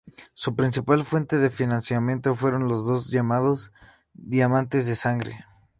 [0.33, 3.71] Su principal fuente de financiamiento fueron los llamados
[4.15, 5.45] "diamantes de sangre".